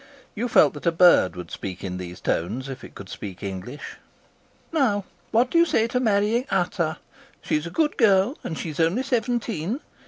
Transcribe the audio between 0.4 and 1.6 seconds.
felt that a bird would